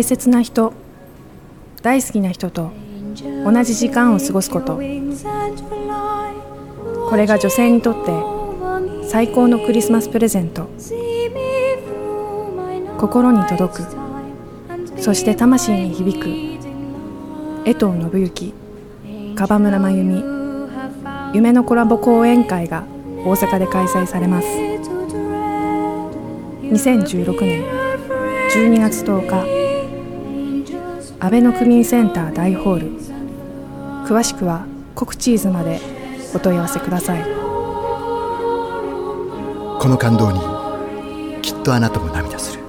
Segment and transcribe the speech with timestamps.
[0.00, 0.72] 大切な人
[1.82, 2.70] 大好きな人と
[3.44, 4.76] 同じ時間を過ごすこと。
[4.76, 4.80] こ
[7.16, 7.94] れが女性にとっ
[9.02, 10.70] て最高のクリスマスプレゼント。
[12.96, 15.02] 心に届く。
[15.02, 16.28] そして魂に響く。
[17.66, 18.54] 江藤信之
[19.36, 21.36] 樺村真由美。
[21.36, 22.84] 夢のコラボ講演会が
[23.26, 24.46] 大阪で開催されます。
[26.62, 27.64] 2016年
[28.48, 29.59] 12月10日
[31.22, 32.86] 安倍の区民センター大ホール。
[34.08, 35.78] 詳しくはコクチーズまで
[36.34, 37.22] お問い合わせください。
[37.22, 37.28] こ
[39.86, 40.40] の感動に
[41.42, 42.59] きっとあなたも涙する。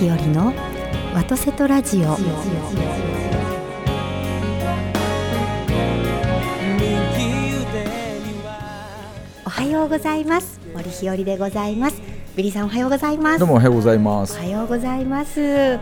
[0.00, 0.54] 日和の
[1.14, 2.04] ワトセトラジオ。
[9.44, 10.58] おはようございます。
[10.74, 12.00] 森日和でございます。
[12.34, 13.40] ビリーさんおはようございます。
[13.40, 14.38] どうもおはようございます。
[14.38, 14.40] お。
[14.40, 15.78] はようございます。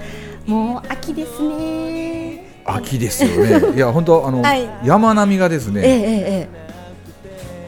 [0.46, 2.44] もう秋ですね。
[2.64, 3.30] 秋ですよ
[3.70, 3.76] ね。
[3.76, 4.68] いや本当あの、はい。
[4.82, 6.57] 山並みがですね、ええええ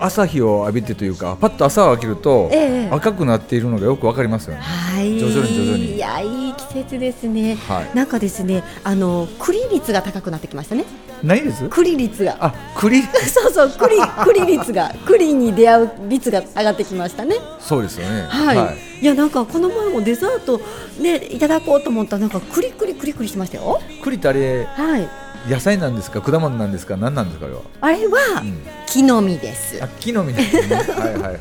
[0.00, 2.88] 朝日を浴びてというか、パッと朝を開けると、ええ。
[2.90, 4.60] 赤くなっているのがよくわかりますよね。
[4.60, 5.18] はい。
[5.18, 5.94] 徐々に徐々に。
[5.96, 7.96] いやいい季節ですね、はい。
[7.96, 10.84] なんかですねあの栗率が高くなってきましたね。
[11.22, 11.68] ないです？
[11.68, 12.36] 栗率が。
[12.40, 13.02] あ、栗？
[13.28, 17.36] そうそう栗栗率が栗に出会う率が上がってきましたね。
[17.60, 18.22] そうですよね。
[18.28, 20.60] はい、い、やなんかこの前もデザート
[20.98, 23.80] ねいただこうと思ったらなんかクリクリクリクリしてましたよ。
[24.02, 25.08] 栗ってあれはい
[25.48, 27.46] 野菜なんですか、果物なんですか、何なんですか？
[27.46, 27.60] あれは。
[27.80, 28.58] あれはうん。
[28.86, 29.82] 木の実です。
[29.82, 30.76] あ、木の実ですね。
[30.76, 31.38] はいはいはい。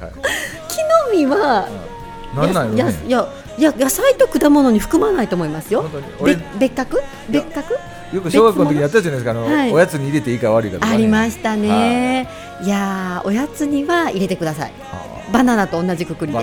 [0.67, 1.67] 木の実は
[2.35, 2.53] なん。
[2.53, 2.97] なんやよね。
[3.07, 3.27] いや
[3.57, 5.83] いや野菜と果物に含まないと思いますよ。
[6.23, 7.01] べ別格？
[7.29, 7.73] 別格？
[8.13, 9.31] よく小学校の時にやったじゃないですか。
[9.31, 9.73] あの、はい。
[9.73, 10.93] おやつに入れていいか悪いかね。
[10.93, 12.27] ありましたね、
[12.63, 14.73] い、やーおやつには入れてください。
[14.93, 16.39] あバナナと同じくくりで。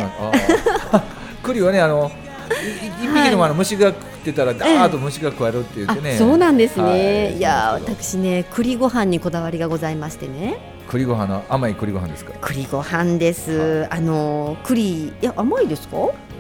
[1.43, 10.59] 栗 はねあのい一匹でもあの虫が食ってたらダーッと虫が食われるって言ってね、そうなんですね、はいい、や私ね栗ご飯にこだわりがございましてね
[10.89, 15.97] 栗ご飯の甘い栗ご飯ですか栗ご飯です、あの栗いや甘いですか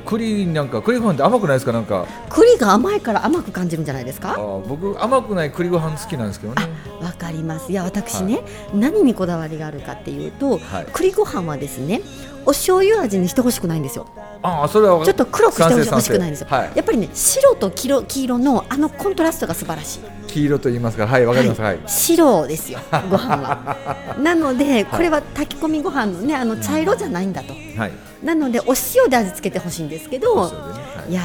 [0.06, 2.06] 栗なんか栗ご飯って甘くないですかなんか？
[2.30, 6.62] 栗が甘いから甘く感じるんじゃないですあかー僕甘くない栗ご飯好きなんですけどね。
[7.02, 7.70] わかります。
[7.70, 8.40] いや私ね、
[8.72, 10.86] 何にこだわりがあるかっていうとはい。
[10.92, 12.00] 栗ご飯はですね
[12.44, 14.06] お醤油味にしてほしくないんですよ。
[14.42, 16.72] ああそれはちょっと黒くしてほしくないんですよ、はい。
[16.74, 20.00] やっぱりね白と黄色黄色のあのコントラストが素晴らしい
[20.36, 21.06] 黄色と言いますか。
[21.06, 21.62] はいわかります。
[21.62, 22.78] はい、白ですよ
[23.10, 24.16] ご飯は。
[24.22, 27.92] なのでこれは炊き込みご飯のねあの茶色じゃないんだと、はい。
[28.22, 30.40] なのでお塩で味付けてほしいんですけどね。
[30.40, 31.12] はい。
[31.12, 31.22] いや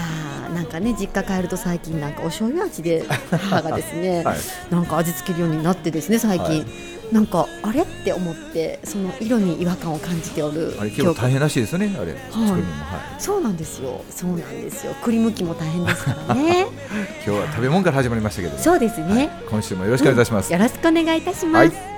[0.50, 4.38] ーなんかね実家帰ると最近なんかお醤油味で母がですね、 はい。
[4.70, 6.66] なんか味付けるようになってですね最近、はい
[7.12, 7.82] なんかあれ？
[7.82, 13.22] って思ってその色に違和感を感じておるあれ結構大変らしいですよねあれ、作るのもはい。
[13.22, 14.04] そうなんですよ。
[14.10, 14.94] そうなんですよ。
[15.04, 16.68] 栗むきも大変ですからね。
[17.26, 18.58] 今日は食べ物から始まりましたけど。
[18.58, 19.30] そうですね、はい。
[19.50, 21.92] 今週もよろしくお願いいたします、よろしくお願いいたします、はい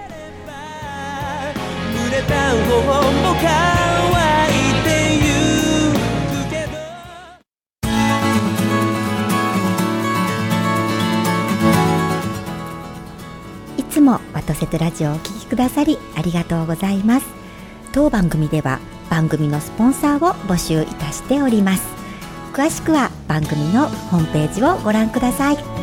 [14.03, 17.25] もワトセトラジオをお聴きくださりありがとうございます。
[17.91, 21.83] 当番組では番組のスポンサーを募集いたしております。
[22.53, 25.82] 詳しくは番組のホームページをご覧ください。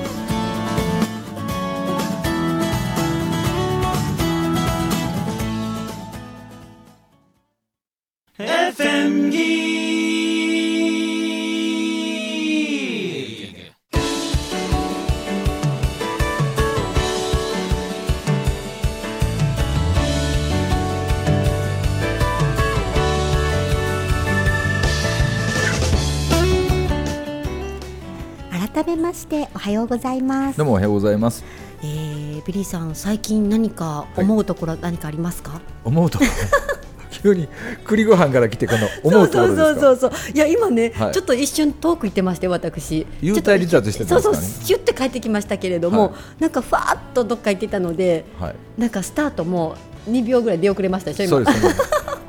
[28.73, 30.59] 改めましておはようございます。
[30.59, 31.45] どうもおはようございます。
[31.83, 36.31] えー、ビリーさん最近何か思うところ何かありますか、思うところ？
[37.11, 37.49] 急に
[37.85, 39.65] 栗ご飯から来てこの思うところですか？
[39.65, 40.33] そうそうそうそう。
[40.35, 41.13] いや今ね、はい。
[41.13, 43.07] ちょっと一瞬遠く行ってまして私。
[43.23, 44.21] 幽体離脱してたね？
[44.23, 46.43] そうそうシュって帰ってきましたけれども、はい。
[46.43, 48.55] なんかふわっとどっか行ってたのではい。
[48.79, 49.75] なんかスタートも
[50.09, 51.53] 2秒ぐらい出遅れましたでしょ今。
[51.53, 51.85] そうですね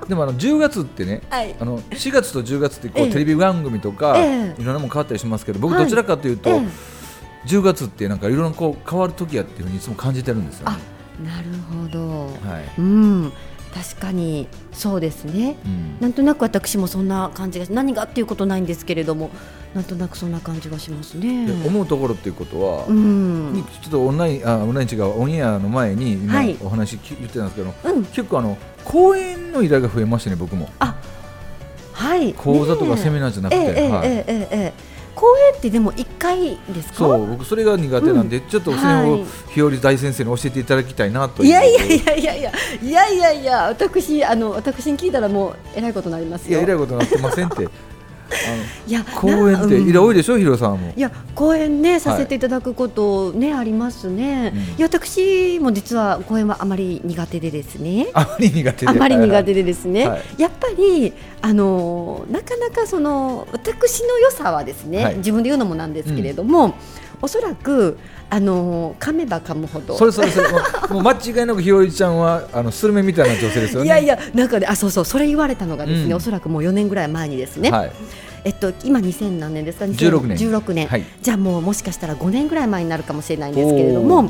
[0.08, 1.56] でもあの10月ってね、はい。
[1.60, 3.12] あの4月と10月ってこう、ええ。
[3.12, 4.62] テレビ番組とか、ええ。
[4.62, 7.48] いろんなもん変わったりしますけど僕はいどちらかというと、ええ。
[7.48, 10.78] 10月ってなんかいろいろこう変わる時やっていうふうにいつも感じてるんですよね。
[11.24, 12.80] なるほど、はい。
[12.80, 13.34] うん
[13.74, 15.56] 確かにそうですね。
[15.66, 15.98] うん。
[16.00, 19.30] なんとなく私もそんな感じが何がっていうことないんですけれども
[19.74, 21.48] なんとなくそんな感じがしますね。
[21.48, 23.54] で思うところっていうことは、うん。
[23.54, 26.58] にちょっとオンラインあオンライン違うオンエアの前に今はい。
[26.62, 28.06] お話き言ってたんですけど、うん。
[28.06, 34.74] 結構あの講演の依頼が増えましたね僕もはい講座とかセミナナーじゃなくて、ええええはいええええ
[35.22, 36.96] 公演ってでも一回ですか？
[36.96, 39.26] そう僕それが苦手なんで、ちょっとそれをはい。
[39.54, 42.52] 日和大先生に教えていただきたいなといやいやいやいやいや
[42.82, 46.58] いやいやいや私あの私に聞いたらもうえらいことになりますよ。
[46.58, 47.70] いやえらいことになってませんって
[48.88, 50.94] いや講演ってな依頼多いでしょ、ヒロさんも。
[50.96, 54.60] いや講演ねさせていただくことね、ありますね、うん。
[54.60, 58.08] いや私も実は講演はあまり苦手でですね。
[58.14, 60.22] あまり苦手であまり苦手ででですね、はい。
[60.38, 65.18] やっぱりあのなかなかその私の良さはですね、はい。
[65.18, 66.76] 自分で言うのもなんですけれども、
[67.22, 67.98] おそらく
[68.30, 70.50] あの噛めば噛むほどそれそれそれ。
[70.90, 73.88] もう 間違いなくひよりちゃんはあのスルメみたいな女性ですよね。
[73.88, 76.14] いやいやなんかねあそうそうそれ言われたのがですね、うん。
[76.16, 77.92] おそらくもう4年ぐらい前にですね、はい
[78.44, 80.38] えっと今2000何年ですか？16年。
[80.38, 81.06] 16年、はい。
[81.22, 84.30] じゃあもうもしかしたら5年ぐらい前になるかもしれないんですけれども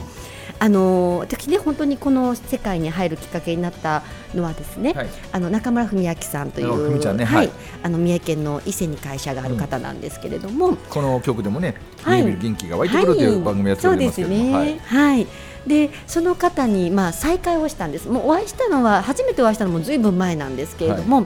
[0.60, 4.04] あの私ね本当にこの世界に入るきっかけになった
[4.36, 5.08] のはですね、はい。
[5.32, 7.26] あの中村文明さんというね。
[7.26, 7.48] ははい。
[7.48, 12.24] いあの三重県の伊勢に会社がある方なんですけれども、この曲でもね、はい。
[12.24, 14.30] 元気が湧いてくるという番組やっておりますけど。
[14.30, 14.80] はい。
[14.80, 15.28] はい。
[15.66, 18.08] でその方にまあ再会をしたんです。
[18.08, 21.26] もうお会いしたのは初めてお会いしたのもずいぶん前なんですけれども。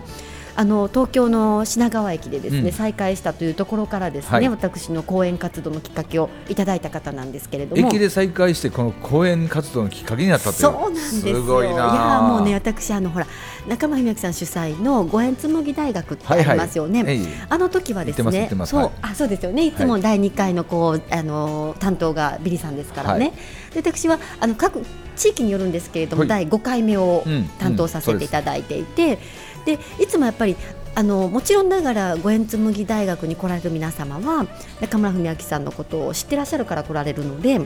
[0.55, 2.71] あの東京の品川駅でですね、うん。
[2.71, 4.49] 再会したというところからですね、はい。
[4.49, 7.87] 私の講演活動のきっかけをいただいた方なんですけれども。
[7.87, 10.55] 駅で再会してこの講演活動のきっかけになったという。
[10.55, 11.43] そうなんですよ。
[11.43, 13.27] ごいないやもうね私あのほら
[13.67, 17.27] 中間文明さん主催の五円紬大学ってありますよね、はいはい。
[17.49, 19.65] あの時はですねそうあそうですよね。
[19.65, 23.81] いつも第2回のこう、あの担当がビリさんですからね、はい。
[23.81, 24.81] で私はあの各
[25.15, 26.29] 地域によるんですけれども、はい。
[26.29, 27.49] 第5回目をうん。
[27.59, 29.17] 担当させていただいていて、
[29.65, 30.56] でいつもやっぱり
[30.95, 34.47] あのもちろんながら五円紬大学に来られる皆様は
[34.79, 37.59] 中村文明さんのことを知ってらっしゃるから来られるので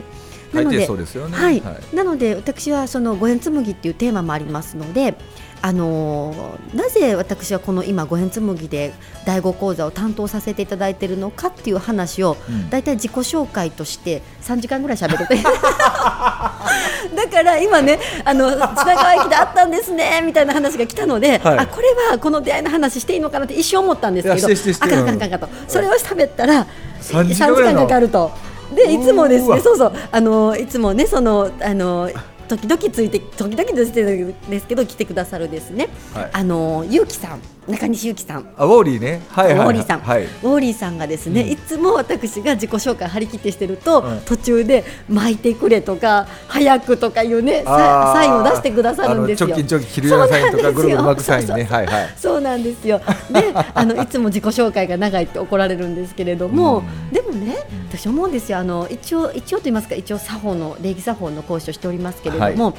[0.52, 1.36] なのでそうですよね。
[1.36, 1.62] はい、
[1.94, 5.14] なので私はその五円紬っていうテーマもありますので、
[5.62, 8.92] あのーなぜ私はこの今五円紬で
[9.26, 12.70] 第五講座を担当させていただいているのかっていう話を、うん。
[12.70, 18.58] だいたい自己紹介として3時間ぐらい喋るとだから今ねあの品
[18.94, 21.58] 川駅であったんですねみたいな話が来たので、はい。
[21.58, 25.56] あこれはこの出会いの話していいのかなって一瞬思ったんですけどあかんあかんあかんあかんと。
[25.68, 26.66] それを喋ったら
[27.00, 28.30] 3 3時時間かかると。
[28.74, 29.92] でいつもですねそうそう。
[30.12, 32.08] あのいつもねそのあの
[32.56, 36.30] 時々ついて時々ですですけど来てくださるですね、はい。
[36.32, 38.48] あのゆうきさん中西ゆうきさん。
[38.56, 39.22] あウォーリーね。
[39.28, 39.66] はいはいはい。
[39.66, 40.24] ウォーリーさん、はい。
[40.24, 41.48] ウォーリーさんがですね、うん。
[41.50, 44.20] いつも私が自己紹介張り切ってしてると、うん。
[44.22, 49.46] 途中で巻いてくれとか早くとかいうねサインを出してくださるんですよ。
[49.46, 51.64] あのチョキチョキ切るようなサインとかぐるぐる巻くサインね。
[51.64, 52.14] はいはい。
[52.16, 53.00] そうなんですよ。
[53.30, 57.10] で、あのいつも自己紹介が長いって怒られるんですけれども、うん。
[57.12, 57.56] でもね、
[57.88, 58.58] 私思うんですよ。
[58.58, 62.74] あの一応一応と言いますか、一応作法の礼儀作法の講師をしておりますけれども、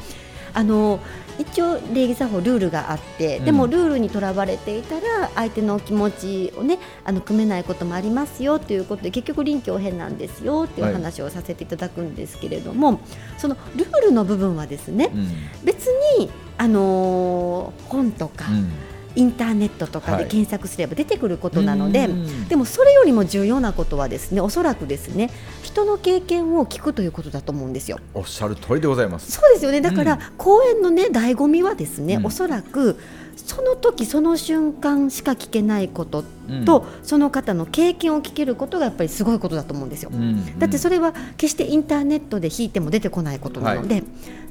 [0.54, 1.00] あの
[1.40, 13.00] 一応礼儀作法ルールがあって、でもうんルールにとらわれていたら相手の気持ちをね、あの組めないこともありますよということで結局臨機応変なんですよっていう話をさせていただくんですけれども、
[13.38, 15.28] そのルールの部分はですね、うん。
[15.64, 15.88] 別
[16.20, 18.46] にあのー本とか。
[18.50, 18.72] うん
[19.16, 20.24] インターネットとかはい。
[20.26, 22.48] で検索すれば出てくることなので、うん。
[22.48, 25.30] でもそれよりも重要なことはですねおそらくですね
[25.64, 28.00] 人の経験を聞くということだと思うんですよ。
[28.14, 29.32] おっしゃる通りでございます。
[29.32, 29.82] そうですよね。
[29.82, 30.20] だから、うん。
[30.38, 32.26] 講演のね醍醐味はですね、うん。
[32.28, 32.98] おそらく
[33.36, 36.26] その時その瞬間しか聞けないことうん
[36.66, 40.12] と、その方の経験を聞けることがやっぱりすごいことだと思うんですよ。
[40.14, 44.04] うんだってそれは決してインターネットで弾いても出てこないことなので、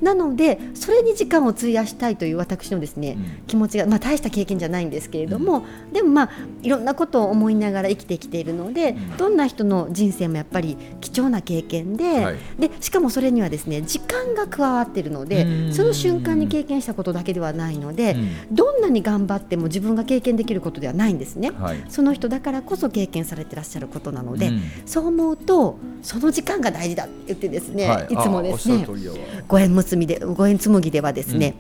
[0.03, 3.47] なのでそれに時間を費やしたいという私のですね、うん。
[3.47, 6.31] 気持ちが、まあ、大した経験じゃないんですけれども、でもまあ
[6.63, 9.17] いろんなことを思いながら生きてきているので、ん。
[9.17, 12.37] どんな人の人生もやっぱり貴重な経験で,、はい。
[12.59, 15.73] でしかもそれにはですね時間が加わっているのでうん。
[15.73, 18.13] その瞬間に経験したことだけではないので、
[18.49, 18.55] うん。
[18.55, 21.51] どんなに頑張っても自分が経験できることではないんですね。
[21.51, 24.61] はいその人だからこそ経験されてらっしゃることなので、うん。
[24.87, 29.19] そう思うとその時間が大事だって言ってですね、はいい、つもですねあおっしゃる通りやわ
[29.49, 31.55] 五円結びで五円紬ではですね、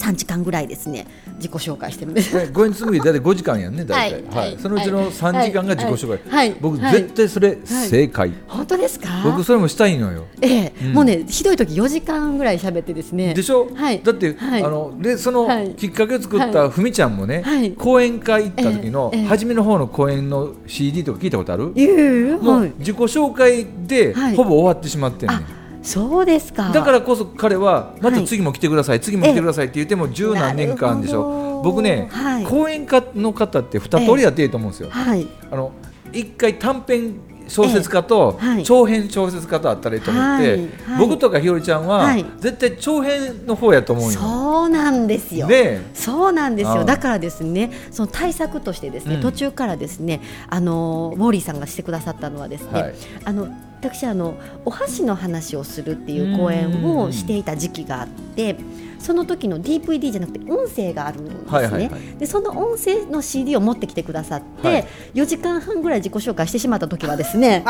[0.00, 2.34] 3時間ぐらいですね自己紹介してるんです。
[2.34, 4.50] ね五円紬大体5時間やんね大体、はい。
[4.50, 4.58] はい。
[4.58, 6.48] そのうちの3時間が自己紹介、はい。
[6.50, 6.56] はい。
[6.60, 6.92] 僕、はい。
[6.94, 9.08] 絶対それ正解、本当ですか？
[9.24, 10.26] 僕それもしたいのよ。
[10.40, 10.72] ええ。
[10.82, 10.92] うん。
[10.92, 13.34] もうねひどい時4時間ぐらい喋ってですね。
[13.34, 14.02] でしょ、はい。
[14.02, 14.64] だって、はい。
[14.64, 15.74] あのでそのはい。
[15.74, 17.72] きっかけを作ったふみちゃんもね、はい。
[17.72, 22.68] 講演会行った時の初めの方の講演の CD とか聞いたことある、いえいえもはい。
[22.68, 24.36] う自己紹介ではい。
[24.36, 25.42] ほぼ終わってしまってんねん、あ
[25.82, 26.70] そうですか。
[26.70, 28.26] だからこそ彼はまたはい。
[28.26, 31.62] 次も来てください、次も来てくださいって言っても十何年間でしょ。
[31.62, 32.44] 僕ね、はい。
[32.44, 35.26] 講演家の方って二通りやっていいと思うんですよ、はい。
[35.50, 35.72] あの
[36.12, 37.14] 一回短編
[37.50, 44.20] 小説家と長編小説家とあったらいいと思って、はいはい僕とかひよりちゃんは、はい絶対長編の方やと思うよ。
[44.20, 45.46] そうなんですよ。
[45.46, 46.84] でそうなんですよ。
[46.84, 53.48] だからですね、その対策としてですね、うん途中からですね、あのウォーリーさんがしてくださったのはですね、はいあの
[53.80, 54.34] 私あの
[54.66, 58.56] お箸の話をするっていう講演をしていた時期があって。
[59.00, 62.00] その時の DVD じゃなくて音声があるんですね、はいはいはい。
[62.18, 64.86] でその音声の CD を持ってきてくださって、はい。
[65.14, 67.64] 4時間半ぐらい自己紹介してしまった時はですね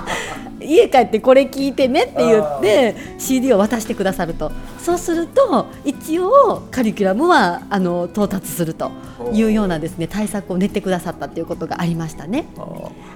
[0.60, 4.52] 家帰ってこれ聞いてねって言って CD を渡してくださると。
[4.78, 8.90] そうすると一応カリキュラムはあの到達すると
[9.32, 10.06] いうようなですね。
[10.06, 12.46] 対策を練ってくださったということがありましたね。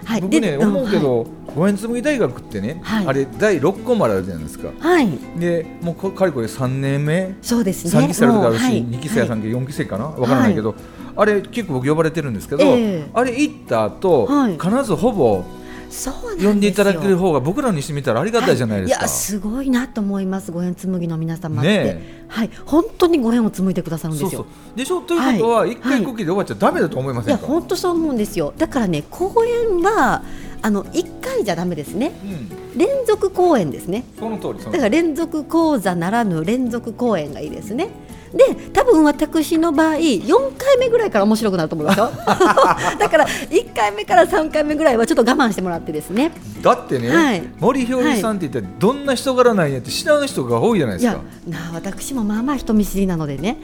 [0.04, 0.20] はい。
[0.22, 3.06] 僕ねで思うけうんど五円紬大学ってね、はい。
[3.06, 4.68] あれ第6個まであるじゃないですか。
[4.78, 5.10] はい。
[5.38, 7.34] でもうこかれこれ3年目？
[7.42, 8.04] そうですね。
[8.04, 8.84] 3期生ある時あるし、もうはい。
[8.84, 10.04] 2期生や3期生4期生かな？
[10.06, 10.74] わからないけど、
[11.16, 13.10] あれ結構僕呼ばれてるんですけど、ええ。
[13.12, 14.52] あれ行った後、はい。
[14.58, 15.44] 必ずほぼ
[16.42, 19.00] 呼んでいただける方が僕らにしてみたらありがたいじゃないですか。
[19.00, 22.50] いやすごいなと思いますご縁紡ぎの皆様って、ねはい。
[22.66, 24.46] 本当にご縁を紡いでくださるんですよ。
[24.76, 25.00] でしょ？
[25.00, 25.72] ということははい。
[25.72, 28.52] 一回こきで終わっちゃダメだと思いまいやせんか、本当そう思うんですよ。
[28.58, 30.22] だからね公演は
[30.60, 32.12] あの一回じゃダメですね。
[32.24, 34.04] うん、連続公演ですね。
[34.18, 34.64] その通り。
[34.64, 37.90] だから連続講座ならぬ連続公演がいいですね
[38.32, 42.10] で多分私の場合4回目ぐらいから面白くなると思いますよ。
[42.98, 46.32] だから1回目から3回目ぐらいはちょっと我慢してもらってですね。
[46.62, 47.42] だってね、はい。
[47.58, 51.20] 森ひよりさんって一体どんな人柄なんやって知らん人が多いじゃないですか。
[51.48, 53.58] なあ私もまあまあ人見知りなのでね。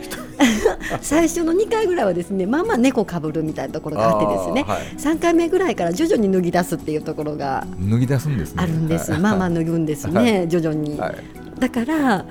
[1.02, 4.96] 最初の2回ぐらいはですねまあまあ猫かぶるみたいなところがあってですね、はい。
[4.96, 8.62] 3回目ぐらいから徐々に脱ぎ出すっていうところが脱ぎ出すんですね。
[8.62, 9.20] あるんです、はい。
[9.20, 11.14] まあまあ脱ぐんですね、は徐々に、はい。
[11.58, 12.24] だから、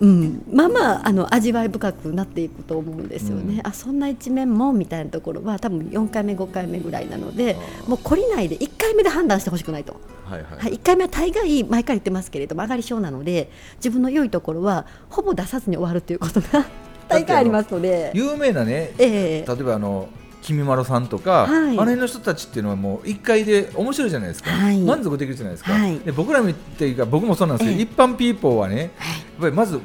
[0.00, 3.66] うん、まあまああの味わい深くなっていくと思うんですよね、うん。
[3.66, 9.96] あそんな一面もみたいなところは多分4回目5回目ぐらいなのでもう懲りないで1回目で判断してほしくないと。
[10.24, 10.58] はいはい。
[10.58, 16.66] はい、1回目は大概毎回言ってますけれども上がり症なので自分の良いところはほぼ出さずに終わるということが
[17.08, 18.10] 大概ありますので。
[18.14, 19.46] 有名なね、ええ。
[19.46, 20.08] 例えばあの
[20.46, 21.50] 君まろさんとか、はい。
[21.50, 24.80] あの辺の人たちっていうのはもう一回で面白いじゃないですか、はい。
[24.80, 25.98] 満足できるじゃないですか、はい。
[25.98, 27.82] で僕らみっていうか僕もそうなんですけど、ええ。
[27.82, 29.80] 一般ピーポーはねやっはいぱりまず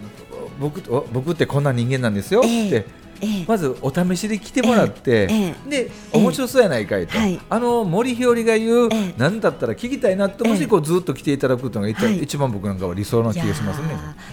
[0.60, 2.86] 僕お僕ってこんな人間なんですよって、
[3.48, 5.70] まずお試しで来てもらって、ええ。
[5.70, 7.40] で面白そうやないかいと、はい。
[7.50, 9.14] あの森ひよりが言う、ええ。
[9.18, 12.24] なんだったら聞きたいなってもしこうずっと来ていただくのが一,、はい。
[12.24, 13.88] 一番僕なんかは理想な気がしますね。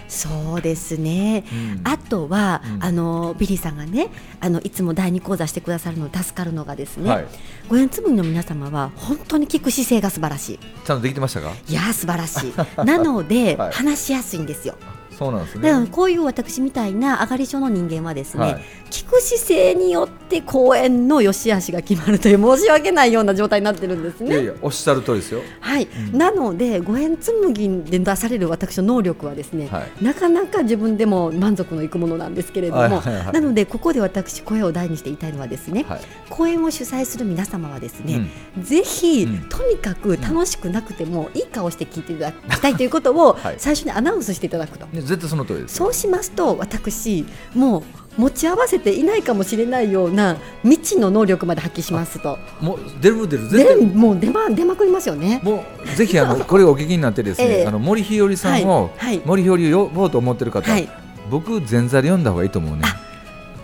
[0.07, 1.81] そうですね、うん。
[1.83, 2.83] あとは、うん。
[2.83, 7.25] あのビリーさんがねあのいつも第二講座してくださるの助かるのがですね、はい。
[7.67, 10.59] ご縁つむぎの皆様は本当に聞く姿勢が素晴らしい。
[10.85, 11.53] ちゃんとできてましたか？
[11.67, 12.53] いやー素晴らしい。
[12.85, 13.71] なので、 はい。
[13.71, 14.75] 話しやすいんですよ
[15.19, 15.87] そうなんですね。
[15.91, 24.29] こういう私みたいな上がり症の人間はですね、はい聞く姿勢によって公演の良し悪しが決まるという申し訳ないような状態になってるんですね。
[24.29, 25.41] いやいやおっしゃる通りですよ。
[25.59, 36.01] はい、うんなので五円紬で出される私の能力はですね、はいなかなか自分でも満足のいくものなんですけれども、はいはいはいなのでここで私声を大にして言いたいのはですね、はい。
[36.29, 44.85] 公演を主催する皆様はですね、うんぜひ、うんとにかく楽しくなくてもいい顔して聞いていただきたいということをはい最初にアナウンスしていただくと。
[44.87, 45.75] ね絶対その通りです。
[45.75, 47.83] そうしますと私もう
[48.19, 52.37] 持ち合わせていないかもしれないような未知の能力まで発揮しますと。
[52.59, 55.39] もう出る出る絶で対もう出ま出まくりますよね。
[55.41, 57.65] もうぜひあのこれをお聞きになってですね、 ええ。
[57.65, 59.21] あの森ひよりさんを、はいはい。
[59.23, 60.89] 森ひよりを呼ぼうと思ってる方、はい。
[61.31, 62.83] 僕前座で読んだ方がいいと思うね。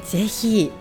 [0.05, 0.71] ぜひ。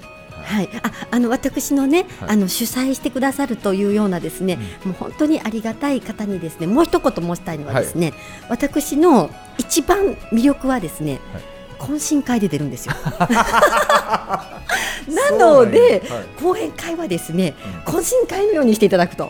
[0.44, 2.30] はい、ああの私のね、はい。
[2.30, 8.12] あの主催してくださるというようなですね、もう本当にありがたい方にですねもう一言申したいのはですね、
[8.48, 11.18] 私の一番魅力はですね、
[11.84, 12.94] 懇親会で出るんですよ。
[15.06, 15.80] なので、そうなんや。
[15.80, 16.42] はい。
[16.42, 19.24] 講演会はですね、懇親会のようにしていただくと。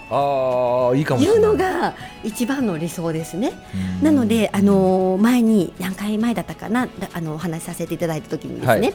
[0.94, 1.30] いいかもしい。
[1.30, 1.40] う。
[1.40, 3.52] のが一番の理想ですね。
[4.00, 4.04] うん。
[4.04, 8.94] なので、あの前に何回前だったかなあのお話しさせていただいた時にですね、はい。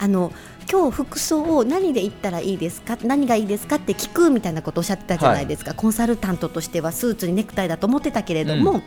[0.00, 0.32] あの
[0.70, 8.82] 今日服装を何で行ったらいいですか何がいいですかって聞くみたいなことをおっしゃってたじゃないですか、コンサルタントとしてはスーツにネクタイだと思ってたけれども、うん。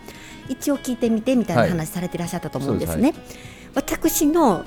[0.49, 3.13] 一応聞いてみてみたいな話されていらっしゃったと思うんですね。
[3.77, 4.65] 私の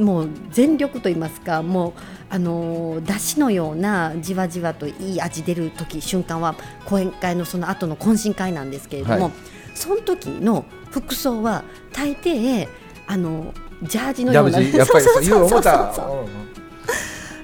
[0.00, 1.92] もう全力と言いますかもう
[2.28, 9.32] あの出汁のようなじわじわといい味出る時瞬間は講演会のその後の懇親会なんですけれども、はい。
[9.76, 11.62] その時の服装は
[11.92, 12.66] 大抵
[13.06, 16.48] あのジャージのようなジやっぱりそう言うそうそうそう。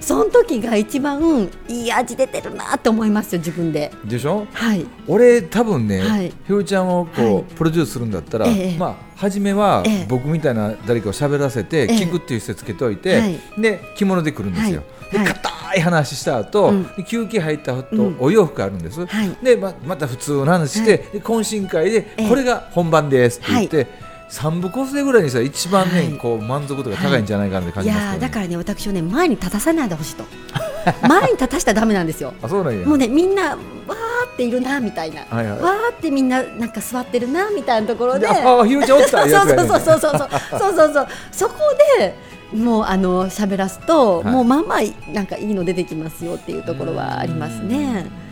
[0.00, 3.90] その時が一番いい味出てるなって思いますよ自分で。
[4.02, 4.46] うんでしょ？
[4.52, 4.84] はい。
[5.06, 6.30] 俺多分ね、はい。
[6.44, 7.44] ひよりちゃんをこう、はい。
[7.54, 8.76] プロデュースするんだったら、ええ。
[8.76, 10.06] まあ初めはええ。
[10.08, 11.86] 僕みたいな誰かを喋らせてええ。
[11.94, 13.40] 聞くっていう施設つけといて、はい。
[13.58, 14.82] で着物で来るんですよ。
[15.10, 15.16] はい。
[15.18, 15.26] はい。
[15.26, 16.82] で硬い話した後、うん。
[16.96, 18.16] で休憩入った後、うん。
[18.18, 19.06] お洋服あるんです。
[19.06, 19.36] はい。
[19.42, 22.28] でままた普通の話して、で懇親会で、ええ。
[22.28, 24.03] これが本番ですって言って。
[24.34, 26.12] 三部構成ぐらいにしたら一番ね、はい。
[26.14, 28.12] こう満足度が高いんじゃないかなって感いじますけど、ね。
[28.14, 30.24] やーだからね私はね前に立たさないでほしいと。
[31.08, 32.34] 前に立たしたらダメなんですよ。
[32.42, 32.84] あそうなんや。
[32.84, 33.56] もうねみんなわー
[34.32, 35.60] っているなみたいな、はいはい。
[35.60, 38.26] わーってみんななんか座ってるなみたいなところで。
[38.26, 40.10] で ああひよりちゃんおったそうそうそうそうそう。
[40.10, 41.06] そうそうそう。
[41.30, 41.54] そこ
[41.98, 42.16] で
[42.52, 44.32] もうあの喋らすと、はい。
[44.32, 48.23] もうまあまあなんかいいの出てきますよっていうところはありますね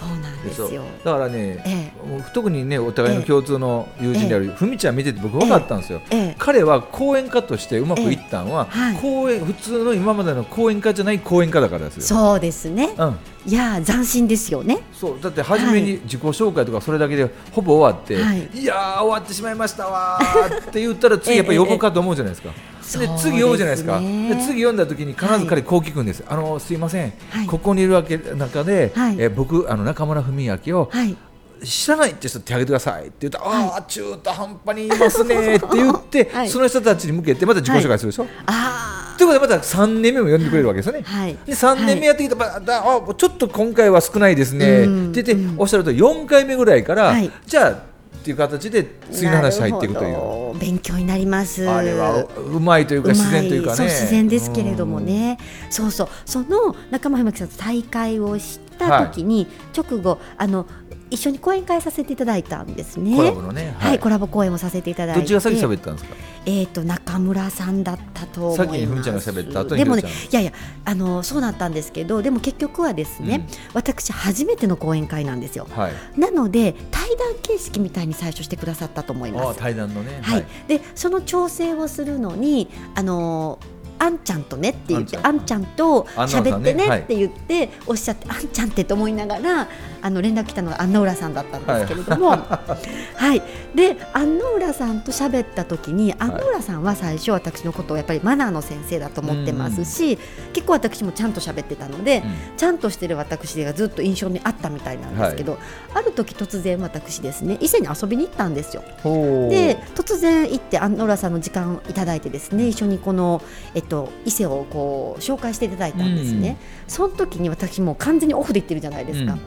[0.00, 0.82] そうなんですよ。
[1.04, 6.36] だからね、えもう特にねお互いの共通の友人であるふみちゃん見てて僕分かったんですよ、ええ。
[6.38, 8.78] 彼は講演家としてうまくいったんは、ええ。
[8.80, 8.96] はい。
[8.96, 12.02] 講演普通の今までの講演家じゃない講演家だからですよ。
[12.02, 12.94] そうですね。
[12.96, 14.78] うん、いやー斬新ですよね。
[14.92, 15.20] そう。
[15.20, 18.48] だって初めに自己紹介とかそれだけでほぼ終わって、はい。
[18.54, 22.54] い、やー終わってしまいましたわーって言ったら次やっぱり呼ぼうかと思うじゃないですか。
[22.98, 23.98] ええで次呼ぶじゃないですか。
[23.98, 24.28] ですね。
[24.34, 27.46] で次読んだ時に必ず彼こう聞くんです、あのすいません、はい。
[27.46, 29.16] ここにいるわけ中で、はい。
[29.18, 31.16] えー僕あの中村文明を、はい。
[31.62, 36.48] 知らないって人手挙げてくださいって言ったら、ああ中途半端にいますね って言って、はい。
[36.48, 41.02] その人たちに向けてまた自己紹介するでしょ、あということでまた3年目も呼んでくれるわけですよね。
[41.04, 41.36] はい。
[41.44, 44.66] で3年目やってきたら、だあちょっと今回は少ないですね。
[44.66, 45.10] うん。
[45.10, 47.30] って言って、おっしゃると4回目ぐらいから、はい。
[47.46, 47.89] じゃあ
[48.20, 50.58] っていう形で次の話入っていくという。
[50.58, 51.66] 勉強になります。
[51.68, 53.76] あれはうまいというか自然というかね。
[53.76, 55.38] そう自然ですけれどもね、
[55.70, 56.08] そうそう。
[56.26, 60.66] その仲間ひまきさんと大会をした時に、直後あの
[61.10, 63.16] 一緒に講演会させていただいたんですね。
[63.16, 65.20] コラボのねはい、はいコラボ講演をさせていただいて。
[65.20, 66.14] どっちが先喋ったんですか？
[66.46, 68.70] えっ、と中村さんだったと思います。
[68.70, 70.52] 先にふみちゃんが喋った後にでもねいやいや
[70.84, 75.66] あのそうだったんですけどでも結局はですね、私初めての講演会なんですよ。
[75.70, 76.20] はい。
[76.20, 79.46] なので対談形式みたいに最初してくださったと思います。
[79.46, 85.36] ああ対談のねはい、でその調整をするのにあのーあんちゃんとねって言ってああん。
[85.36, 89.68] んちゃんと喋ってねって言っておっしゃってあんちゃんってと思いながら
[90.02, 93.42] あの連絡来たのがアンナウラさんだったんですけれども、はい、
[93.74, 100.18] でアンナウラさんと喋った時にアンナウラさんは最初私のことをやっぱりマナーの先生だと思ってますし、
[100.52, 102.22] 結構私もちゃんと喋ってたので、
[102.56, 105.58] ちゃんとしてる私がずっと印象にあったみたいなんですけど、
[105.94, 108.82] ある時突然私ですね伊勢に遊びに行ったんですよ。
[109.04, 113.42] で突然行ってアンノラさんの時間いただいてですね一緒にこの、
[113.74, 116.56] えっと、伊勢をこう紹介していただいたんですね、
[116.88, 119.40] その時に私もう完全にオフで行ってるじゃないですか、うん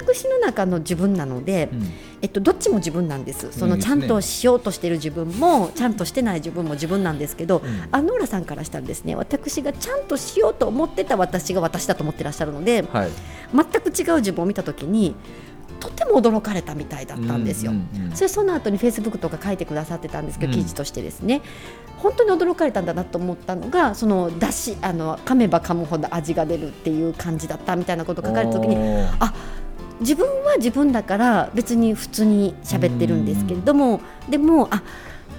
[0.00, 1.90] 私の中の自分なので、うん。
[2.22, 3.50] えっと、どっちも自分なんです。
[3.52, 7.62] そのちゃんとしようとしてる自分もちゃんとしてない自分も自分なんですけど、ん。
[7.90, 9.16] アンノーラさんからしたらですね。
[9.16, 13.10] 私がちゃんとしようと思ってた私が私だと思ってらっしゃるのではい。
[13.54, 15.14] 全く違う自分を見た時に
[15.80, 17.72] とても驚かれたみたいだったんですよ。
[17.72, 20.58] うんうんうんそれその後にフェイスブックとか書いてくださってたんですけど、うん。
[20.58, 21.40] 記事としてですね。
[22.02, 28.76] 本当に驚かれたんだなと思ったのがそのだしあの噛めば噛むほど味が出るっていう感じだったみたいなことを書かれた時に
[29.20, 29.32] あ
[30.02, 34.82] 自分は自分だから別に普通に喋ってるんですけれどもでもあ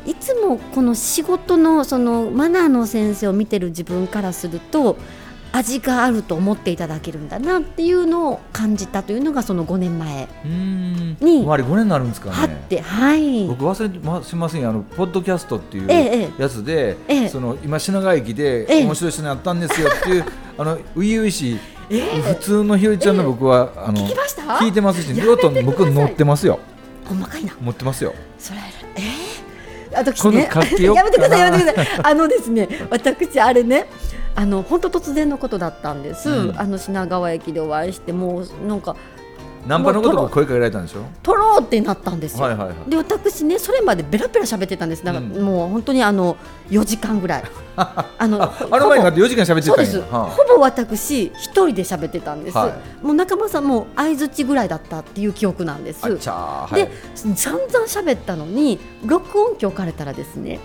[0.05, 4.97] いつもこの仕事のそのマナーの先生を見てる自分からすると
[5.55, 12.35] 味があると思っていただけるんだなっていうのを感じたというのがその5年前に生まれ5年になるんですかね。
[12.35, 13.47] はって、はい。
[13.47, 14.61] 僕忘れてません。
[14.61, 16.41] よあのポッドキャストっていうえええ。
[16.41, 17.29] やつで、ええ。
[17.29, 18.83] その今品川駅でええ。
[18.83, 20.25] 面白い人に会ったんですよっていう、
[20.57, 24.41] あの初々しい、普通のひよりちゃんの僕は、あの聞きました？
[24.43, 26.59] 聞いてますしやめてヨートン僕乗ってますよ。
[27.05, 27.53] 細かいな。
[27.61, 28.13] 持ってますよ。
[28.39, 28.59] それ
[28.95, 30.49] えー、私ね。
[30.79, 31.99] やめてくださいやめてください。
[32.03, 33.87] あのですね私あれね
[34.35, 36.59] あの本当突然のことだったんです、うん。
[36.59, 38.95] あの品川駅でお会いしてもうなんか
[39.67, 41.03] ナンパのことも声かけられたんでしょ？
[41.21, 42.89] 撮ろうってなったんですよ、はいはいはい。
[42.89, 45.03] で私ねそれまでベラベラ喋ってたんです。
[45.03, 45.45] なんか、うん。
[45.45, 46.37] もう本当にあの
[46.69, 47.43] 4時間ぐらい。
[47.75, 50.07] あのああの前になって4時間喋ってたんや。
[50.11, 52.71] はあほぼ私一人で喋ってたんです、は
[53.01, 56.05] もう仲間さんも相づちぐらいだったっていう記憶なんです。
[56.05, 56.91] あっちゃーはいで
[57.35, 60.59] 散々喋ったのに録音機置かれたらですね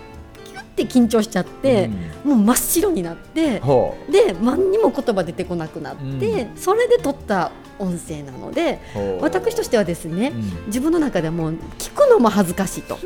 [0.85, 1.89] て緊張しちゃって、
[2.23, 6.03] もう真っ白になってほで何にも言葉出てこなくなって、
[6.43, 6.57] うん。
[6.57, 8.79] それで撮った音声なので
[9.21, 10.65] 私としてはですね、うん。
[10.67, 12.97] 自分の中でもう聞くのも恥ずかしいと。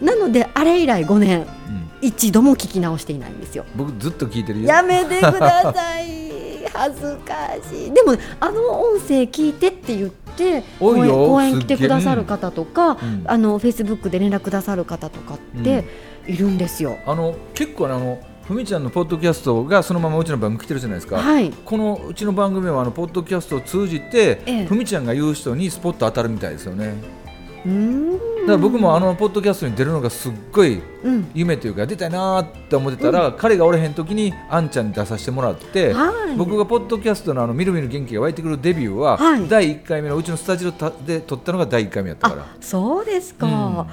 [0.00, 1.82] なのであれ以来5年うん。
[2.02, 3.64] 一度も聞き直していないんですよ。
[3.76, 4.66] 僕ずっと聞いてるよ。
[4.66, 6.22] やめてください。
[6.74, 7.34] 恥ずか
[7.70, 7.92] しい。
[7.92, 13.22] でもあの音声聞いてって言って公演来てくださる方とか、うん。
[13.26, 15.84] あのフェイスブックで連絡くださる方とかって
[16.26, 16.98] いるんですよ。
[17.06, 21.50] あの結構ねあのふみちゃんのポッドキャストがそのままうちの番組来てるじゃないですか、はい。
[21.50, 24.64] このうちの番組はあのポッドキャストを通じて、ええ。
[24.66, 26.94] ふみちゃんが言う人にスポット当たるみたいですよね
[27.64, 31.30] だから僕もあのポッドキャストに出るのがすっごいうん。
[31.34, 36.36] 夢というか出たいなーって思ってたら、彼がおれへん時にあんちゃんに出させてもらって、はい。
[36.36, 39.48] 僕がポッドキャストのあのみるみる元気が湧いてくるデビューは、はい。
[39.48, 40.72] 第1回目のうちのスタジオ
[41.06, 42.42] で撮ったのが第1回目やったから。
[42.42, 43.52] あそうですか、うん。
[43.52, 43.86] あの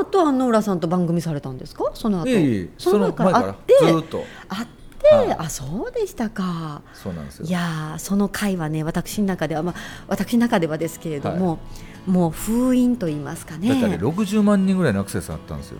[0.00, 1.90] 後あの浦さんと番組されたんですか？
[1.94, 2.28] その後。
[2.28, 3.56] いえその前から。
[3.66, 4.24] ずーっと。
[4.48, 5.36] あって、はい。
[5.38, 6.82] あそうでしたか。
[6.94, 7.46] そうなんですよ。
[7.46, 9.74] いやーその回はね私の中では、まあ、
[10.08, 11.58] 私の中ではですけれども、
[12.06, 13.68] もう封印と言いますかね。
[13.68, 15.78] だってあれ60万人ぐらいのアクセスあったんですよ。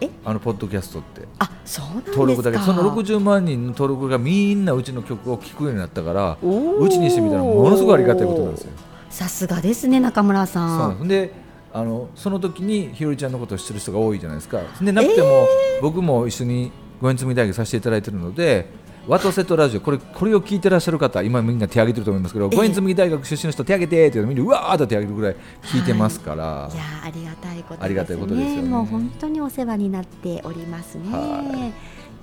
[0.00, 0.10] え？
[0.24, 1.22] あのポッドキャストって。
[1.38, 2.16] あそうなんですか。
[2.18, 2.58] 登録だけ。
[2.58, 8.72] その60万人の登録がみんなうちの曲を聴くようになったからうちにしてみたらものすごいありがたいことなんですよ。
[9.10, 11.32] さすがですね中村さなんで
[11.72, 14.60] あのその時にひよりちゃんのことを知ってる人が多いじゃないですか。
[14.80, 15.46] でなくても、
[15.82, 18.66] 僕も一緒にご縁積み大学させていただいているので
[19.06, 22.56] ワトセトラジオこれこれを聞いてらっしゃる方今みんな手挙げてると思いますけど、ええ。
[22.56, 27.84] ご縁積み大学出身の人手挙げてってみんなうわーっと手挙げるぐらい聞いてますから、いやーありがたいことですね。
[27.84, 28.68] ありがたいことですよね。
[28.68, 31.10] もう本当にお世話になっておりますね。
[31.10, 31.72] は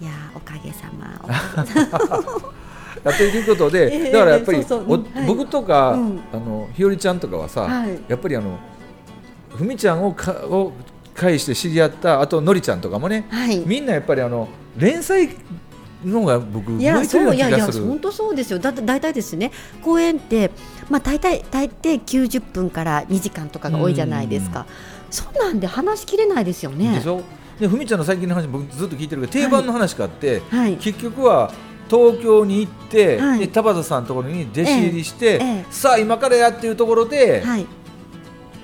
[0.01, 0.05] い。
[0.05, 1.21] やーおかげさま。
[3.03, 5.05] やっていくことで、ええだからやっぱりそうそう。
[5.13, 5.27] はい。
[5.27, 6.19] 僕とか、うん。
[6.33, 7.99] あのひよりちゃんとかはさ、はい。
[8.07, 8.59] やっぱりあの
[9.49, 10.71] ふみちゃんをかを
[11.13, 13.59] 介して知り合ったあとのりちゃんとかもね、はい。
[13.59, 15.29] みんなやっぱりあの連載
[16.05, 17.67] のが僕いやそういやいや。
[17.71, 18.59] 本当そうですよ。
[18.59, 19.51] だって大体ですね。
[19.83, 20.51] 公演って
[20.89, 24.65] まあ大体大抵90分から2時間とかが多いじゃないですか。
[25.09, 26.95] そんなんで話しきれないですよね。
[26.95, 27.21] でしょ？
[27.59, 30.77] でふみちゃんの最近の話僕ずっと聞いてるけど定番の話があって、はい。
[30.77, 31.51] 結局は
[31.87, 33.39] 東京に行って、はい。
[33.39, 35.65] で田畑さんのところに弟子入りして、ええ。
[35.69, 37.67] さあ今からやっていうところで、はい。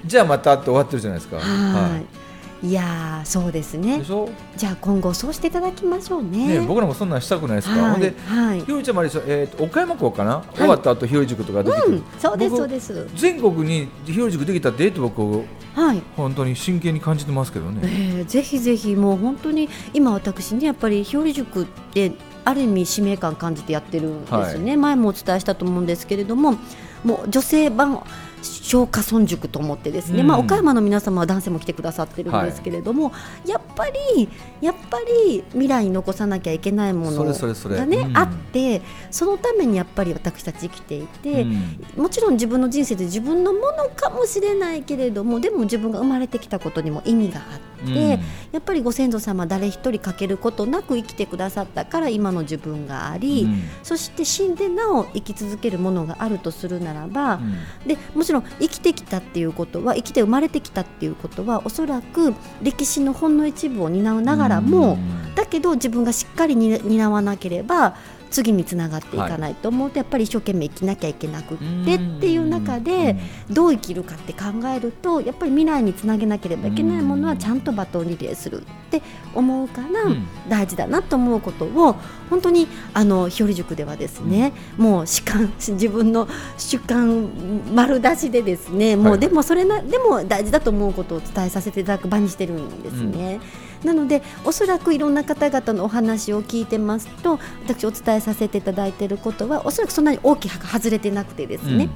[0.06, 1.38] じゃあまたって終わってるじゃないですか。
[1.38, 2.17] はい
[2.64, 4.00] いやーそうですね。
[4.00, 4.30] でしょ？
[4.56, 6.60] じゃあ今後そうしていただきましょうね。
[6.60, 8.62] ね、僕らもそんなんしたくないですか、はいほんで、はい。
[8.62, 13.08] ひよりちゃんもあれですよ、えーと岡山校かな、終わった後ひより塾とか出てくる、うんそうです僕そうです。
[13.16, 15.22] 全国にひより塾できたってええと僕
[15.76, 16.02] はい。
[16.16, 26.56] 本当に真剣に感じてますけどね、えーぜひぜひもう本当に今私ねやっぱり日和塾ってある意味使命感感じてやってるんですね、前もお伝えしたと思うんですけれども
[27.04, 28.02] もう女性版
[28.48, 30.28] 小華村塾と思ってですね、うん。
[30.28, 33.12] まあ、岡山の皆様は男性も来てくださってるんですけれども、
[33.46, 34.30] やっぱり
[34.62, 37.78] やっぱり未来に残さなきゃいけないものそれそれそれ。
[37.78, 38.18] がねうん。
[38.18, 38.82] あって
[39.12, 41.78] そのためにやっぱり私たち生きていて、うん。
[41.98, 47.94] もちろん自分の人生で自分のものかもしれないけれどもでも自分が生まれてきたことにも意味があって、うん。
[47.96, 48.20] や
[48.58, 53.62] っぱりご先祖様誰一人欠けることなく生きてくださったから今の自分があり、うん。
[53.84, 57.88] そして死んでなお生き続けるものがあるとするならば、うん。
[57.88, 65.36] でもちろん生きてきたっていうことは生きて生まれてきたっていうことはおそらく歴史のほんの一部を担うながらも、うん。
[65.36, 67.96] だけど自分がしっかりに担わなければ
[68.30, 73.16] 次につながっていかないと思うと、やっぱり一生懸命生きなきゃいけなくってっていう中で
[73.50, 79.02] どう生きるかって考えるとやっぱり未来につなげなければいけないものはちゃんとバトンリレーするって
[79.34, 80.28] 思うから、うん。
[80.50, 81.96] 大事だなと思うことを
[82.30, 87.30] 本当にあの日和塾ではですね、もう主観自分の主観
[87.74, 89.14] 丸出しでですねもはい。
[89.16, 93.40] うでもそれなでも大事だと思うことを伝えさせていただく場にしてるんですね。
[93.84, 101.90] なのでおそらくいろんな方々のお話を聞いてますと私お伝えさせていただいていることはおそらくそんなに大きく外れてなくてですね、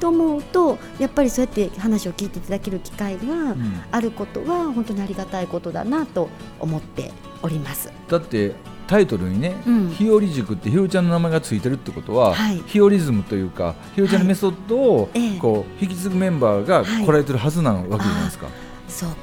[0.00, 3.82] と思うとやっぱりそうやって話を聞いていただける機会がうん。
[3.90, 6.28] あることは本当にありがたいことだなと
[6.60, 7.90] 思っております。
[8.08, 8.54] だって
[8.86, 9.90] タイトルにね、うん。
[9.90, 12.62] ひより塾ってひよりちゃんの名前がついてるってことは、はい。
[12.66, 15.38] ひよリズムというかひよりちゃんのメソッドをええ。
[15.38, 17.04] こう引き継ぐメンバーがはい。
[17.04, 18.48] 来られてるはずなわけじゃないですか、
[18.88, 19.16] そっか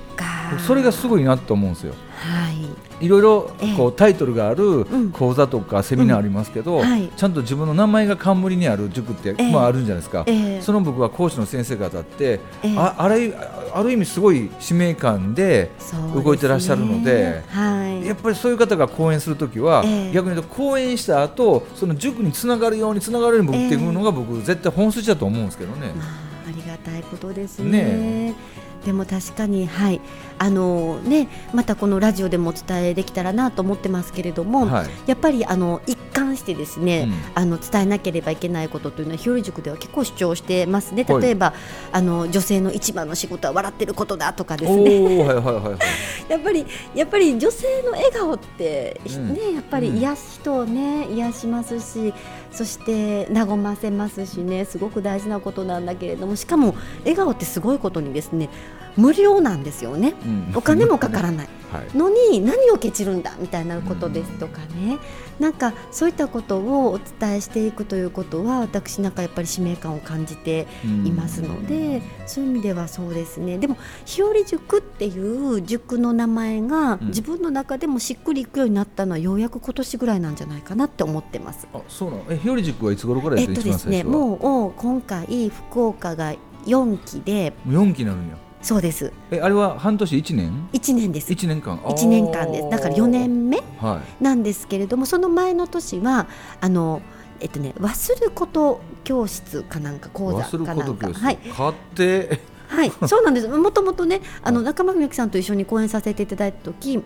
[0.65, 1.93] それがすごいなと思うんですよ。
[2.15, 3.06] はい。
[3.06, 3.75] いろいろええ。
[3.75, 5.12] こうタイトルがあるん。
[5.12, 6.82] 講座とかセミナーありますけど、
[7.15, 9.51] ちゃんと自分の名前が冠にある塾って、ええ。
[9.51, 10.62] まあ、あるんじゃないですか、ええ。
[10.62, 12.75] その僕は講師の先生方って、ええ。
[12.77, 13.36] あある
[13.73, 15.71] ある意味すごい使命感で
[16.13, 18.06] 動いてらっしゃるのではい。
[18.06, 20.12] やっぱりそういう方が講演するときは、ええ。
[20.13, 25.91] 逆に言うと講演した後その塾につながるようにつながるように持っていくのが僕、絶対本筋だと思うんですけどね。
[25.95, 26.08] まあ、
[26.47, 27.71] ありがたいことですね。
[27.71, 28.36] ね。
[28.85, 30.01] でも確かにはい。
[30.39, 34.87] あのねまたこのラジオでもお伝えできたらなと思ってますけれども、はい。
[35.05, 37.13] やっぱりあの一貫してですね、うん。
[37.35, 41.05] あの伝えなければいけないことというのは日和塾では結構主張してますね。
[41.07, 41.21] はい。
[41.21, 41.53] 例えば、
[41.91, 45.17] あの女性の一番の仕事は笑ってることだとかですおね
[46.27, 46.65] やっぱり
[46.95, 49.33] やっぱり女性の笑顔って、うん。
[49.33, 52.13] ねやっぱり癒し人をね癒しますし
[52.53, 58.49] そして和ませますしねすごく大事なことなんだけれどもしかも笑顔ってすごいことにですね
[58.95, 60.13] 無料なんですよね。
[60.23, 60.53] うん。
[60.55, 61.49] お金もかからない。
[61.73, 61.97] はい。
[61.97, 64.99] のに何をケチるんだみたいなことですとかね、
[65.39, 70.67] なんかそういったことをお伝えしていくということは私なんかやっぱり使命感を感じて
[71.05, 73.57] いますので、そういう意味ではそうですね。
[73.57, 77.07] でも日和塾っていう塾の名前がうん。
[77.07, 81.67] 自分の中でもしっくりいくようになったのはようやく今年ぐらいなんじゃないかなって思ってます。
[81.73, 82.25] あそうなの？
[82.29, 86.33] え日和塾はいつ頃からえっやってとですねもう今回福岡が
[86.65, 89.12] 4期で4期になるんやそうです。
[89.30, 91.32] えあれは半年1年？1年です。
[91.32, 91.80] 1年間。
[91.84, 92.69] あー1年間です。
[92.69, 94.23] だから4年目はい。
[94.23, 96.28] なんですけれどもその前の年は
[96.62, 97.02] あの
[97.41, 100.86] えっとね忘ること教室かなんか講座かなんか。
[100.86, 101.21] こと教室。
[101.21, 101.38] はい。
[101.38, 102.39] 買って、
[102.73, 103.47] はい そうなんです。
[103.47, 104.65] もともとねあのはい。
[104.65, 107.03] 仲間文明さんと一緒に講演させていただいた時うん。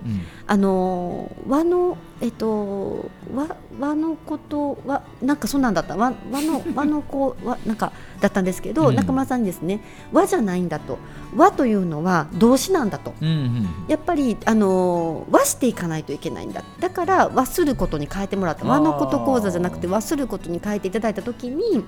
[0.47, 5.97] あの和のえっと和和のことはなんかそんなんだった。
[5.97, 8.95] 和和の 和の子はなんかだったんですけど、うん。
[8.95, 9.81] 仲間さんにですね。
[10.13, 10.97] 和じゃないんだと。
[11.35, 13.13] 和というのは動詞なんだと。
[13.21, 16.63] うんうんやっぱりあの和していかないといけないんだ。
[16.79, 18.65] だから和することに変えてもらった。
[18.65, 21.83] 和のこと講座じゃなくて和することに変えていただいた時に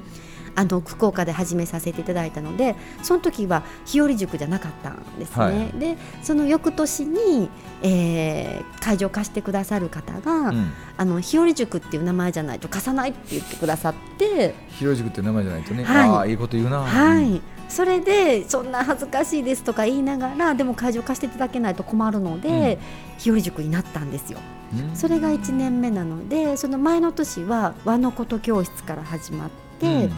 [0.56, 5.80] あの福岡で始めさせていただいたのでその時は日和塾じゃなかったんですね、はい。
[5.80, 7.50] でその翌年に、
[7.82, 10.72] えー会場貸してくださる方が、うん。
[10.98, 16.10] あの日和塾っていう名前じゃないと貸さないって言ってくださって、日和塾って名前じゃないとね、はい。
[16.10, 16.80] ああいいこと言うな。
[16.82, 22.80] はい、それでそんな恥ずかしいですとか言いながらでも会場貸していただけないと困るので、
[23.18, 24.40] 日和塾になったんですよ。
[24.74, 24.96] うん。
[24.96, 30.10] それが1年目なのでその前の年は和のこと教室から始まって、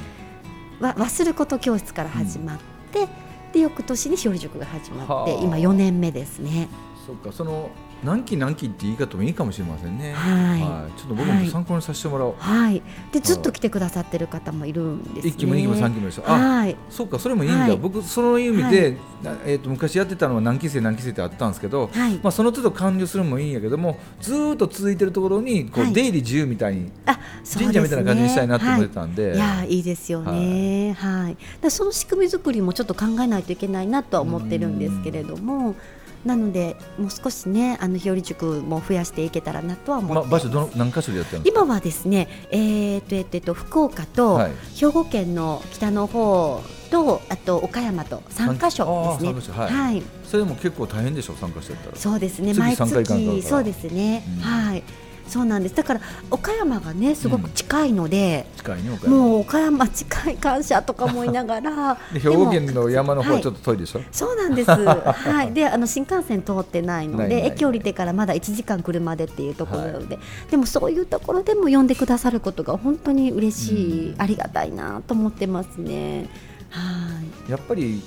[0.82, 2.60] わ忘ること教室から始まっ
[2.92, 3.08] て、
[3.54, 6.68] で翌年に日和塾が始まってはあ今4年目ですね。
[7.06, 7.70] そっかその
[8.04, 10.14] 何期何期って言い方もいいかもしれませんね。
[10.14, 11.00] はい。
[11.00, 15.30] ちょっと僕も参考にさせてもらおう、はい、でずっと来てくださってる方もいるんですね。
[15.32, 17.78] 一期も二期も三期もでしょあはい、そうかそれもいいんだ、はい。
[17.78, 22.14] 僕その意味で、なえー、と昔やってたのは何期生何期生ってあったんですけど、はい。
[22.16, 25.94] まあ、その都度完了するのもいいんやけどもずーっと続いてるところにこう、はい。
[25.94, 29.38] 出入り自由みたいにあそう神社みたいな感じにしたいなと思ってたたんで、い。
[29.38, 31.38] やいいですよね、はい。
[31.62, 35.76] だその仕組み作りもちょっと考えないといけないなとは思ってるんですけれども
[36.26, 41.62] なのでもう少しねあの日和塾も増やしていけたらなとは思ってまいます、場所どの何箇所でやってるんですか？
[41.64, 49.58] 今はですね、えーとえっとえっと福岡とはい兵庫県の北の方とあと岡山と3カ所ですね。
[49.58, 52.54] はいはい、それでも結構大変でしょ参加してったらそうですね。
[52.54, 54.24] 次毎月そうですね。
[54.38, 54.84] うんはい。
[55.28, 55.76] そうなんです。
[55.76, 64.72] だから岡山がねすごく近いので、近いね岡山もう岡山近い感謝とか思いながら で兵庫県の山の方ははいちょっと遠いでしょ、そうなんです。
[64.72, 65.54] はい。
[65.54, 76.30] で、あの新幹線通ってないので、駅降りてからまだ1時間車でっていうところなので、でもそういうところでも呼んでくださることが本当に嬉しい、うんありがたいなと思ってますね。
[76.70, 77.52] はい。
[77.52, 78.00] やっぱり、ね、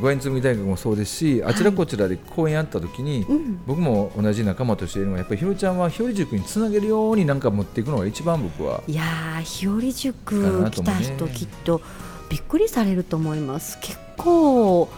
[0.00, 3.60] ご縁紬大学もそうですしあちらこちらで講演あった時に、うん。
[3.66, 11.80] 僕も同じ仲間としているのはやっぱりひろちゃんはひろ塾につなげるようになんか持っていくのが一番僕はいやー、日和か塾来た人、きっと
[12.28, 13.78] びっくりされると思います。
[13.80, 14.88] 結構、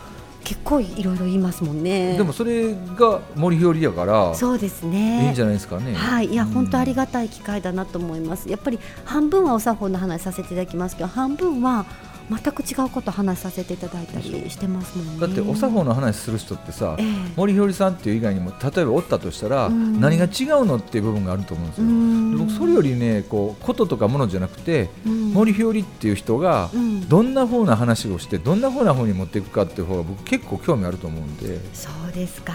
[0.44, 2.16] 結構いろいろ言いますもんね。
[2.16, 5.24] でもそれが森ひよりやからそうですね。
[5.26, 5.94] いいんじゃないですかね。
[5.94, 8.48] はい、いや、うん本当ありがたい機会だなと思います。
[8.48, 11.84] やっぱり半分はお作法の話させていただきますけど、半分は
[12.30, 15.20] 全く違うこと話させていただいたりしてますもんね。
[15.20, 21.90] だってお作法の話する人ってさ、ええ森ひよりさんっていう以外にも例えばおったとしたら、うん何が違うのっていう部分があると思うんですうよ。
[21.90, 31.58] んで僕それよりねこうこととかものじゃなくて、うん森ひよりっていう人がうんどんな風な話をしてどんな風な方に持っていくかっていう方が僕結構興味あると思うんで。
[31.74, 32.52] そうですか。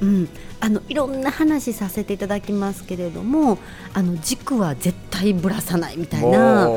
[0.00, 0.28] うんうん、
[0.60, 3.58] あのいろんな話させていただきますけれども、
[3.94, 6.68] あの軸は絶対ぶらさないみたいな。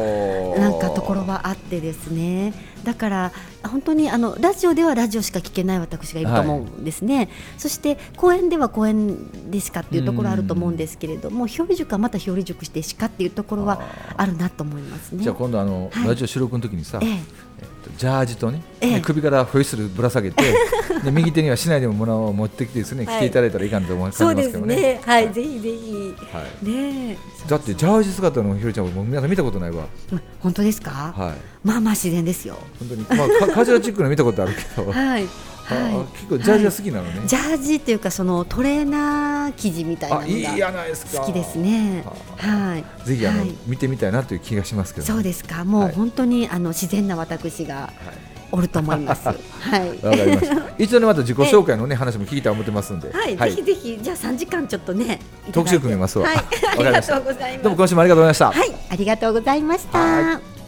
[0.59, 2.53] なんかところはあってですね。
[2.83, 3.31] だから
[3.63, 13.81] 本当にあのラジオではラジオしか聞けない私がいると思うんですね、そして公演では公演でしかっていうところあると思うんですけれども表裏塾はまた表裏塾してしかっていうところは
[14.15, 15.23] あるなと思いますね。
[15.23, 20.41] じゃあ今度あの、はいラジオ収録の時にさ、えええっとジャージとね、ええで首からホイッスルぶら下げて
[21.03, 24.75] で右手には市内でもものを持ってきてですね、はい着ていただいたらいいかなと思いますけどね。
[24.75, 25.01] ね。
[25.05, 26.15] はい、ぜひぜひ。
[26.31, 27.17] はいねえ。
[27.49, 29.85] だってジャージ姿のひろちゃんも皆さん見たことないわ。
[30.11, 31.13] うん本当ですか？
[31.15, 31.67] はい。
[31.67, 32.57] まあまあ自然ですよ。
[32.79, 35.27] 本当にまあカカジュアルチックの見たことあるけど、はい。
[35.71, 37.25] あは結構ジャージが好きなのね。
[37.25, 37.27] い。
[37.27, 41.21] ジャージっていうかそのトレーナー生地みたいなのあいいがじゃないですか。
[41.21, 42.03] 好きですね。
[42.37, 43.05] はい。
[43.05, 45.63] ぜひあの、はい見てみたいなという気がしますけど、そうですか。
[45.63, 49.27] もうはい本当にあの自然な私がはいおると思います。
[49.27, 49.89] はい。
[50.03, 50.55] わかりました。
[50.79, 55.19] 一応ねまた自己紹介のね話も聞いと思ってますんで、はい、ぜひぜひじゃあ三時間ちょっとね
[55.51, 56.37] 特集組みますわはい、
[56.73, 57.63] ありがとうございます。
[57.63, 58.51] どうも今週もありがとうございました。
[58.51, 59.99] はい、ありがとうございました。
[59.99, 60.58] はい